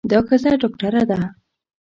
[0.09, 1.19] دا ښځه ډاکټره ده.